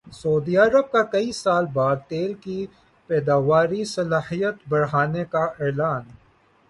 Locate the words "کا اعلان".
5.31-6.03